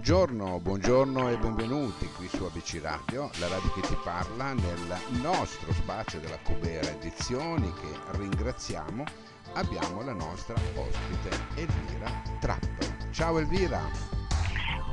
[0.00, 5.70] buongiorno, buongiorno e benvenuti qui su ABC Radio, la radio che ti parla nel nostro
[5.74, 9.04] spazio della Cubera Edizioni che ringraziamo.
[9.52, 12.10] Abbiamo la nostra ospite Elvira
[12.40, 13.10] Trappo.
[13.10, 13.78] Ciao Elvira.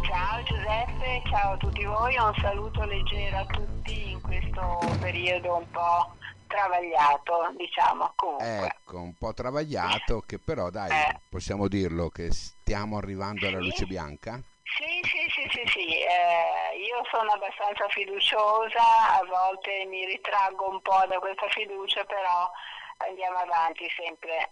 [0.01, 5.71] Ciao Giuseppe, ciao a tutti voi, un saluto leggero a tutti in questo periodo un
[5.71, 6.17] po'
[6.47, 8.65] travagliato, diciamo, comunque.
[8.65, 11.19] Ecco, un po' travagliato che però dai, eh.
[11.29, 14.43] possiamo dirlo che stiamo arrivando alla luce bianca?
[14.75, 16.01] Sì, sì, sì, sì, sì.
[16.01, 22.51] Eh, io sono abbastanza fiduciosa, a volte mi ritraggo un po' da questa fiducia, però
[22.97, 24.51] andiamo avanti sempre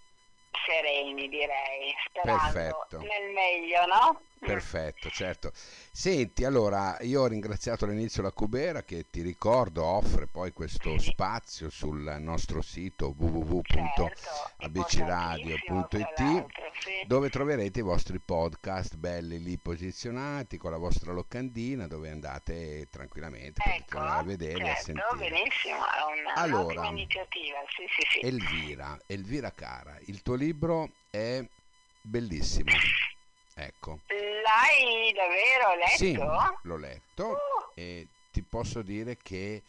[0.66, 2.98] sereni direi, sperando Perfetto.
[3.00, 4.22] nel meglio, no?
[4.46, 5.52] Perfetto, certo.
[5.92, 11.12] Senti, allora io ho ringraziato all'inizio la Cubera che ti ricordo offre poi questo sì.
[11.12, 16.50] spazio sul nostro sito www.abcradio.it certo,
[16.80, 17.06] sì.
[17.08, 23.62] dove troverete i vostri podcast belli lì posizionati con la vostra locandina dove andate tranquillamente
[23.64, 25.30] ecco, a vedere certo, a sentire.
[25.30, 27.58] benissimo, è una, allora, iniziativa.
[27.68, 28.26] Sì.
[28.26, 31.44] Elvira, Elvira cara, il tuo libro è
[32.02, 32.72] bellissimo.
[33.58, 34.00] Ecco.
[34.08, 35.98] L'hai davvero letto?
[35.98, 36.14] Sì,
[36.68, 37.72] l'ho letto uh.
[37.74, 39.64] e ti posso dire che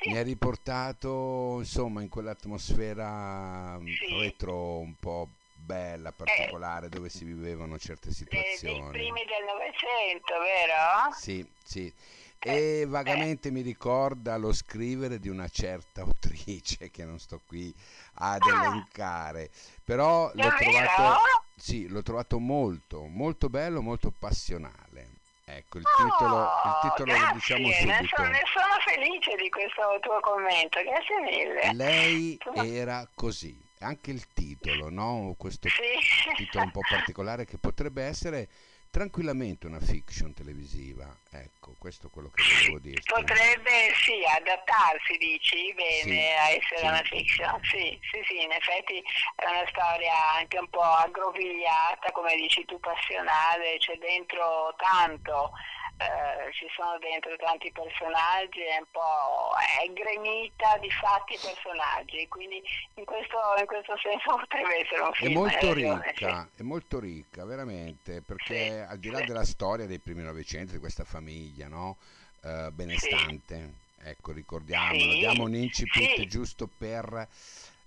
[0.00, 0.08] sì.
[0.08, 4.18] mi ha riportato insomma in quell'atmosfera mm, sì.
[4.20, 8.80] retro un po' bella, particolare, eh, dove si vivevano certe situazioni.
[8.80, 11.12] Dei primi del Novecento, vero?
[11.12, 11.92] Sì, sì.
[12.38, 13.50] E eh, vagamente eh.
[13.50, 17.74] mi ricorda lo scrivere di una certa autrice che non sto qui
[18.14, 18.66] ad ah.
[18.66, 19.50] elencare,
[19.84, 25.14] però l'ho trovato, sì, l'ho trovato molto, molto bello, molto passionale.
[25.48, 27.86] Ecco, il titolo, oh, il titolo grazie, lo diciamo subito.
[27.86, 31.72] Ne sono, ne sono felice di questo tuo commento, grazie mille.
[31.72, 32.38] Lei
[32.76, 35.34] era così, anche il titolo, no?
[35.38, 36.34] Questo sì.
[36.36, 38.48] titolo un po' particolare che potrebbe essere
[38.90, 41.14] tranquillamente una fiction televisiva.
[41.30, 43.00] Ecco, questo è quello che volevo dire.
[43.04, 46.86] Potrebbe sì, adattarsi, dici, bene sì, a essere sì.
[46.86, 47.60] una fiction.
[47.62, 49.02] Sì, sì, sì, in effetti
[49.36, 55.52] è una storia anche un po' aggrovigliata, come dici tu, passionale, c'è dentro tanto
[55.98, 62.28] eh, ci sono dentro tanti personaggi, è un po' è gremita di fatti e personaggi,
[62.28, 62.62] quindi
[62.94, 65.30] in questo, in questo, senso potrebbe essere un film.
[65.30, 66.60] È molto ricca, sì.
[66.60, 69.24] è molto ricca, veramente, perché sì, al di là sì.
[69.24, 71.96] della storia dei primi Novecento, di questa famiglia, no?
[72.42, 77.26] eh, benestante, ecco, ricordiamolo, diamo un incipit giusto per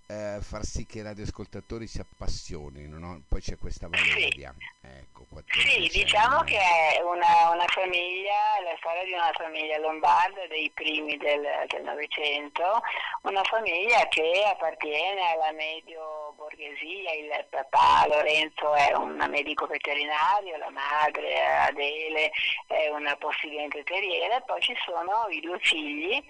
[0.10, 3.22] eh, far sì che i radioascoltatori si appassionino, no?
[3.28, 4.54] poi c'è questa Valeria.
[4.58, 10.48] Sì, ecco, sì diciamo che è una, una, famiglia, la storia di una famiglia lombarda
[10.48, 11.46] dei primi del
[11.84, 12.82] Novecento,
[13.22, 16.19] una famiglia che appartiene alla medio
[16.60, 22.32] borghesia, il papà Lorenzo è un medico veterinario, la madre Adele
[22.68, 26.22] è una possidente terriera, poi ci sono i due figli,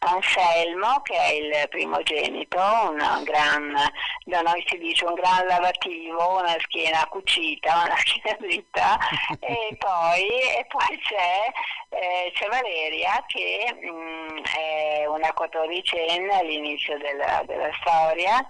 [0.00, 3.74] Anselmo che è il primogenito, un gran,
[4.24, 8.98] da noi si dice un gran lavativo, una schiena cucita, una schiena dritta
[9.40, 16.98] e poi, e poi c'è, eh, c'è, Valeria che mh, mm, è una quattordicenne all'inizio
[16.98, 18.46] della, della storia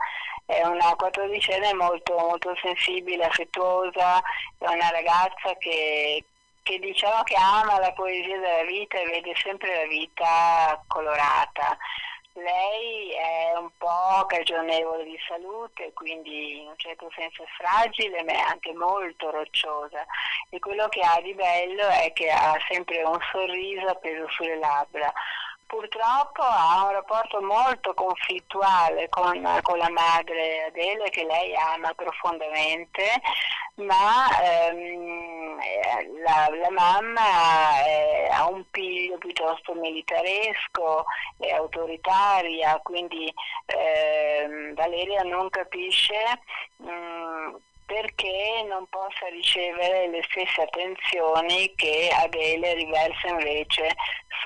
[0.48, 4.18] è una quattordicenne molto, molto sensibile, affettuosa,
[4.56, 6.24] è una ragazza che,
[6.62, 11.76] che diciamo che ama la poesia della vita e vede sempre la vita colorata.
[12.32, 18.32] Lei è un po' cagionevole di salute, quindi in un certo senso è fragile, ma
[18.32, 20.06] è anche molto rocciosa.
[20.48, 25.12] E quello che ha di bello è che ha sempre un sorriso appeso sulle labbra
[25.68, 33.04] purtroppo ha un rapporto molto conflittuale con, con, la madre Adele che lei ama profondamente,
[33.74, 35.58] ma ehm,
[36.24, 41.04] la, la, mamma è, ha un piglio piuttosto militaresco,
[41.38, 43.32] è autoritaria, quindi
[43.66, 46.14] ehm, Valeria non capisce
[46.76, 47.54] mh, mm,
[47.88, 53.94] perché non possa ricevere le stesse attenzioni che Adele riversa invece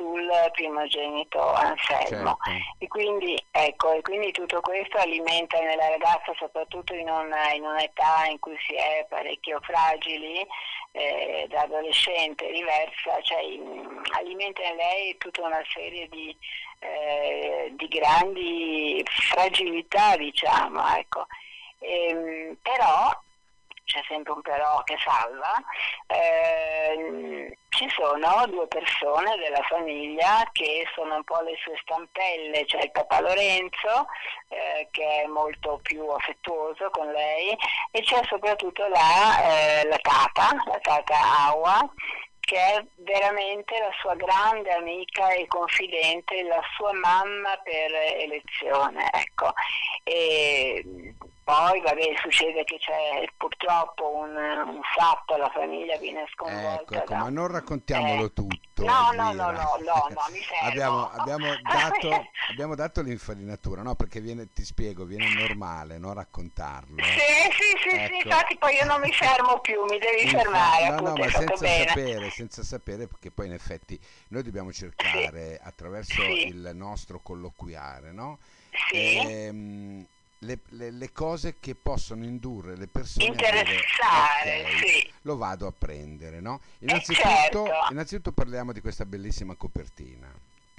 [0.02, 2.36] sul primogenito Anselmo.
[2.42, 2.74] Certo.
[2.78, 8.26] E, quindi, ecco, e quindi tutto questo alimenta nella ragazza, soprattutto in, una, in un'età
[8.28, 10.44] in cui si è parecchio fragili,
[10.90, 13.38] eh, da adolescente riversa, cioè,
[14.18, 16.36] alimenta in lei tutta una serie di,
[16.80, 20.96] eh, di grandi fragilità, diciamo.
[20.96, 21.26] Ecco.
[21.78, 23.10] E, ehm, però
[23.84, 25.54] c'è sempre un però che salva,
[26.06, 32.82] eh, ci sono due persone della famiglia che sono un po' le sue stampelle, c'è
[32.82, 34.06] il papà Lorenzo
[34.48, 37.56] eh, che è molto più affettuoso con lei
[37.90, 41.14] e c'è soprattutto la, eh, la tata, la tata
[41.48, 41.92] Aua
[42.38, 49.08] che è veramente la sua grande amica e confidente, la sua mamma per elezione.
[49.12, 49.52] Ecco.
[50.02, 51.14] E
[51.44, 56.82] poi vabbè, succede che c'è purtroppo un, un fatto, la famiglia viene sconvolta.
[56.82, 57.18] Ecco, ecco da...
[57.18, 58.84] ma non raccontiamolo eh, tutto.
[58.84, 63.96] No, no, no, no, no, no, mi abbiamo, abbiamo, dato, abbiamo dato l'infarinatura, no?
[63.96, 66.12] Perché viene, ti spiego, viene normale, no?
[66.12, 67.02] Raccontarlo.
[67.02, 68.14] Sì, sì, sì, ecco.
[68.14, 70.88] sì, infatti poi io non mi fermo più, mi devi Infa- fermare.
[70.88, 71.88] No, appunto, no, ma senza bene.
[71.88, 73.98] sapere, senza sapere, perché poi in effetti
[74.28, 75.60] noi dobbiamo cercare sì.
[75.60, 76.46] attraverso sì.
[76.46, 78.38] il nostro colloquiare, no?
[78.88, 79.16] Sì.
[79.16, 80.06] Ehm,
[80.42, 85.12] le, le, le, cose che possono indurre le persone interessare, a dire, okay, sì.
[85.22, 86.60] lo vado a prendere, no?
[86.78, 87.66] Innanzitutto, certo.
[87.90, 90.28] innanzitutto parliamo di questa bellissima copertina.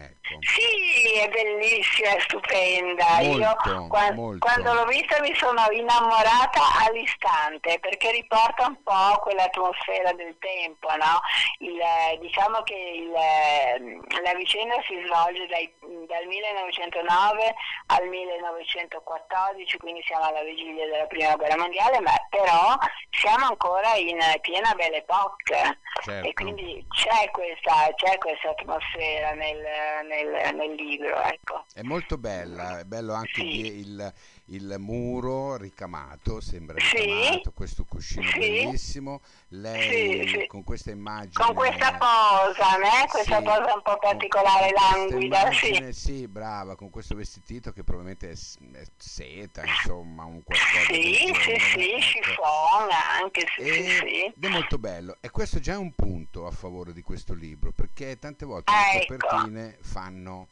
[0.04, 0.38] Ecco.
[0.42, 3.06] Sì, è bellissima, è stupenda.
[3.22, 4.46] Molto, Io quando, molto.
[4.46, 11.22] quando l'ho vista mi sono innamorata all'istante perché riporta un po' quell'atmosfera del tempo, no?
[11.60, 11.80] il,
[12.20, 15.72] diciamo che il, la vicenda si svolge dai,
[16.08, 17.56] dal 1909
[17.88, 22.76] al 1914, quindi siamo alla vigilia della prima guerra mondiale, ma però
[23.12, 26.28] siamo ancora in piena belle époque certo.
[26.28, 29.62] e quindi c'è questa, c'è questa atmosfera nel
[30.08, 31.22] nel, nel libro.
[31.22, 31.66] Ecco.
[31.74, 33.80] È molto bella, è bello anche Sì.
[33.80, 34.14] il,
[34.48, 36.98] il muro ricamato, sembra Sì.
[36.98, 38.40] ricamato, questo cuscino Sì.
[38.40, 40.48] bellissimo, lei Sì, sì.
[40.48, 41.46] con questa immagine...
[41.46, 43.08] Con questa posa, né?
[43.10, 45.68] questa Sì, posa un po' particolare, languida, sì.
[45.68, 51.14] immagine, sì, brava, con questo vestitito che probabilmente è, è seta, insomma, un qualcosa Sì,
[51.14, 52.20] sì, genere, sì, ecco.
[52.20, 52.90] chiffon
[53.22, 54.34] anche, sì, sì, E- sì.
[54.36, 57.72] Ed è molto bello e questo già è un punto a favore di questo libro
[57.72, 59.16] perché tante volte le Ah, ecco.
[59.16, 60.48] copertine fanno,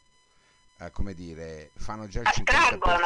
[0.81, 2.97] eh, come dire, fanno già il Attraggono?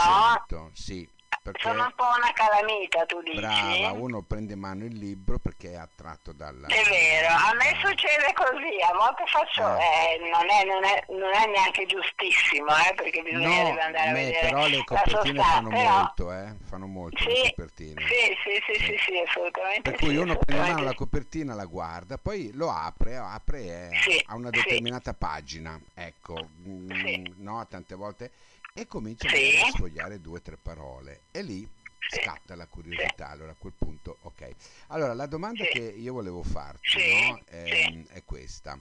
[0.50, 1.08] 50%, sì,
[1.46, 3.36] perché Sono un po' una calamita, tu dici?
[3.38, 6.68] brava, uno prende in mano il libro perché è attratto dalla...
[6.70, 10.18] È vero, a me succede così, a volte faccio, Eh.
[10.18, 14.14] eh, non, è, non, è, non è neanche giustissimo, eh, perché bisognerebbe No, andare a
[14.14, 18.02] vedere però le copertine fanno però- molto, eh, fanno molto le Sì, copertine.
[18.02, 21.66] sì, sì, sì, sì, sì, assolutamente Per cui uno prende in mano la copertina, la
[21.66, 28.32] guarda, poi lo apre, apre e ha una determinata pagina, ecco, mm, no, tante volte,
[28.78, 29.56] e comincia Sì.
[29.64, 31.66] a sfogliare due o tre parole e lì
[32.10, 32.20] Sì.
[32.22, 34.50] scatta la curiosità, allora a quel punto, ok.
[34.88, 35.70] Allora, la domanda Sì.
[35.72, 38.06] che io volevo farti Sì, no, è, sì.
[38.10, 38.78] è questa.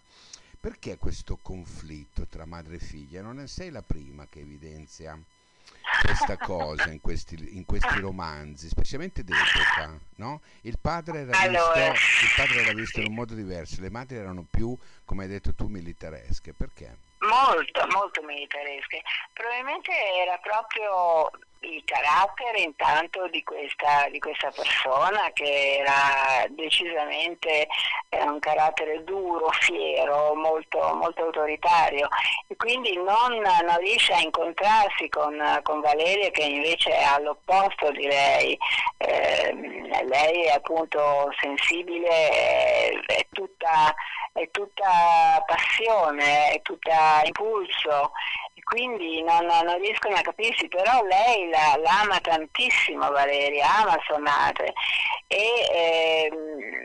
[0.58, 3.22] Perché questo conflitto tra madre e figlia?
[3.22, 5.16] Non sei la prima che evidenzia
[6.02, 10.40] questa cosa in questi, in questi romanzi, specialmente d'epoca, no?
[10.62, 13.10] Il padre, era Allora, visto, il padre era visto in sì.
[13.10, 16.52] un modo diverso, le madri erano più, come hai detto tu, militaresche.
[16.52, 16.96] Perché?
[17.18, 19.02] Molto, molto militaresche.
[19.32, 19.90] Probabilmente
[20.22, 21.30] era proprio
[21.64, 27.66] il carattere intanto di questa, di questa persona che era decisamente
[28.08, 32.08] eh, un carattere duro, fiero, molto, molto autoritario
[32.48, 38.06] e quindi non, non riesce a incontrarsi con, con Valeria che invece è all'opposto di
[38.06, 38.58] lei.
[38.98, 39.54] Eh,
[40.04, 43.94] lei è appunto sensibile, è, è tutta
[44.34, 48.10] è tutta passione, è tutta impulso
[48.74, 54.18] quindi non, non riescono a capirsi, però lei la, la ama tantissimo Valeria, ama sua
[54.18, 54.72] madre.
[55.28, 56.83] E, ehm,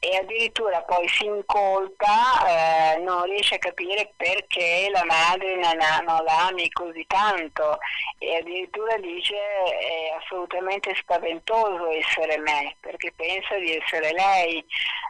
[0.00, 5.98] e addirittura poi si incolpa, eh, non riesce a capire perché la madre non, ha,
[6.00, 7.78] non la ami così tanto
[8.18, 14.64] e addirittura dice è assolutamente spaventoso essere me perché pensa di essere lei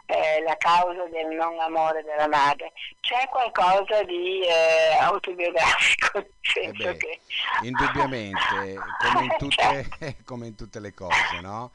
[0.05, 2.71] eh, la causa del non amore della madre.
[3.01, 7.19] C'è qualcosa di eh, autobiografico, nel Eh senso beh, che...
[7.63, 8.37] indubbiamente,
[9.11, 9.89] come in, tutte,
[10.25, 11.71] come in tutte le cose, no?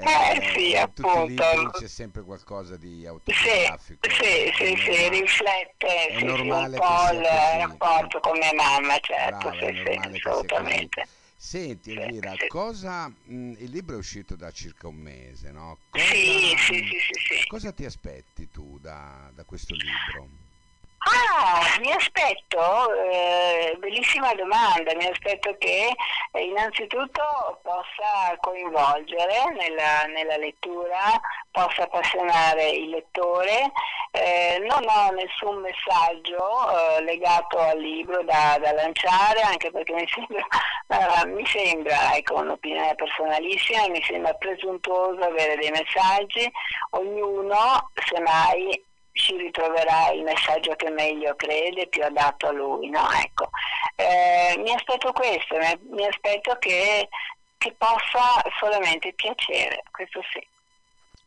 [0.00, 1.24] Eh, sì, i appunto.
[1.24, 2.47] libri c'è sempre qualcosa
[2.78, 4.08] di Sì, autobiografico.
[4.08, 5.08] sì, sì, sì, normale.
[5.08, 6.38] riflette sì, sì, un
[7.28, 11.08] po' il rapporto con mia mamma, certo, Brava, sì, sì, assolutamente.
[11.36, 12.48] Senti Sì, Elvira, sì.
[12.48, 15.78] cosa, mh, il libro è uscito da circa un mese, no?
[15.88, 17.46] Cosa, Sì, sì, sì, sì, sì.
[17.46, 20.47] cosa ti aspetti tu da, da questo libro?
[21.00, 25.94] Ah, mi aspetto, eh, bellissima domanda, mi aspetto che
[26.32, 27.22] eh, innanzitutto
[27.62, 31.20] possa coinvolgere nella, nella lettura,
[31.52, 33.70] possa appassionare il lettore.
[34.10, 40.08] Eh, non ho nessun messaggio eh, legato al libro da, da lanciare, anche perché mi
[40.10, 46.50] sembra, mi sembra, ecco un'opinione personalissima, mi sembra presuntuoso avere dei messaggi,
[46.90, 48.86] ognuno semmai
[49.58, 52.88] ci ritroverà il messaggio che meglio crede, più adatto a lui.
[52.88, 53.10] No?
[53.10, 53.50] Ecco.
[53.96, 55.56] Eh, mi aspetto questo,
[55.90, 57.08] mi aspetto che,
[57.58, 60.46] che possa solamente piacere, questo sì.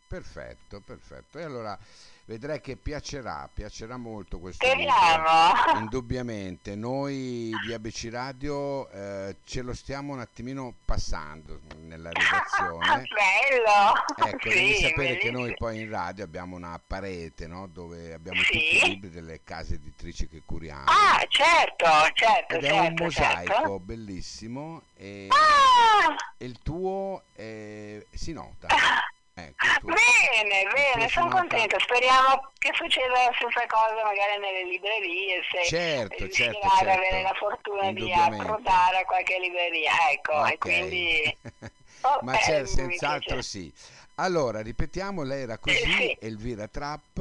[0.08, 1.38] Perfetto, perfetto.
[1.40, 1.78] E allora
[2.26, 5.54] vedrai che piacerà, piacerà molto questo Speriamo.
[5.68, 5.80] libro.
[5.80, 13.04] Indubbiamente, noi di ABC Radio eh, ce lo stiamo un attimino passando nella redazione.
[13.08, 14.28] Bello!
[14.30, 15.20] Ecco, sì, devi sapere bellissimo.
[15.20, 17.68] che noi poi in radio abbiamo una parete, no?
[17.68, 18.52] Dove abbiamo Sì.
[18.52, 20.86] tutti i libri delle case editrici che curiamo.
[20.86, 23.80] Ah, certo, certo, Ed è certo, un mosaico certo.
[23.80, 28.68] bellissimo e, Ah, e il tuo eh, si nota.
[29.34, 31.80] Ecco, bene, bene, sono contenta.
[31.80, 36.92] Speriamo che succeda la stessa cosa magari nelle librerie, se Certo, certo, ad certo.
[36.92, 39.92] avere la fortuna di approdare a qualche libreria.
[40.12, 40.58] Ecco, e Ok.
[40.58, 41.38] quindi...
[42.04, 43.72] Oh, Ma mi senz'altro sì.
[44.16, 46.18] Allora, ripetiamo, lei era così, Eh, sì.
[46.20, 47.20] Elvira Trapp,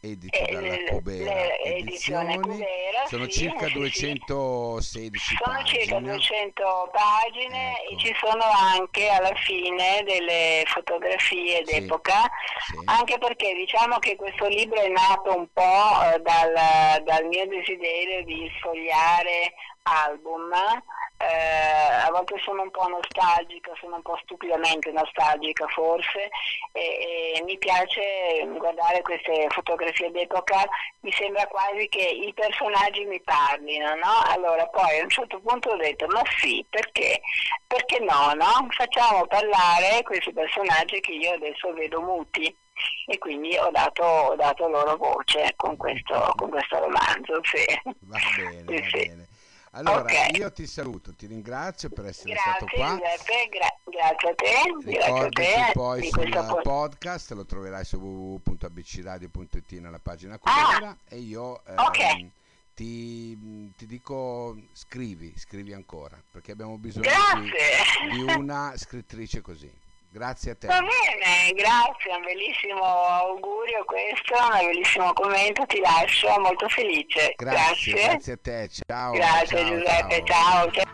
[0.00, 2.40] edito Eh, dalla Cubera Edizioni.
[2.40, 3.78] Cubera, Sono sì, circa sì, sì.
[3.78, 6.12] 216 Sono circa pagine.
[6.12, 7.90] 200 pagine Ecco.
[7.92, 12.30] e ci sono anche alla fine delle fotografie d'epoca,
[12.66, 12.78] Sì.
[12.86, 15.62] anche perché diciamo che questo libro è nato un po'
[16.14, 19.52] eh, dal, dal mio desiderio di sfogliare
[19.82, 20.50] album.
[21.22, 26.30] Eh, a volte sono un po' nostalgica, sono un po' stupidamente nostalgica forse
[26.72, 30.64] e, e mi piace guardare queste fotografie d'epoca,
[31.00, 34.22] mi sembra quasi che i personaggi mi parlino, no?
[34.28, 37.20] Allora poi a un certo punto ho detto ma sì, perché?
[37.66, 38.66] Perché no, no?
[38.70, 42.56] Facciamo parlare questi personaggi che io adesso vedo muti
[43.06, 47.64] e quindi ho dato, ho dato loro voce con questo, con questo romanzo, sì.
[47.84, 49.06] Va bene, va Sì, sì.
[49.06, 49.28] bene.
[49.72, 50.36] Allora, Ok.
[50.36, 52.98] io ti saluto, ti ringrazio per essere stato Grazie qua.
[52.98, 57.96] Giuseppe, gra- grazie a te, grazie a Ricordati te poi sul podcast, lo troverai su
[57.98, 62.30] www.abcradio.it nella pagina Ah, Cubera e io ehm, ok.
[62.74, 67.08] ti, ti dico scrivi, scrivi ancora, perché abbiamo bisogno
[67.40, 67.50] di,
[68.16, 69.70] di una scrittrice così.
[70.12, 70.66] Grazie a te.
[70.66, 77.34] Va bene, grazie, un bellissimo augurio questo, un bellissimo commento, ti lascio molto felice.
[77.36, 78.68] Grazie, Grazie, grazie a te.
[78.86, 79.12] Ciao.
[79.12, 80.64] Grazie, ciao, Giuseppe, ciao.
[80.64, 80.70] ciao.
[80.72, 80.89] ciao.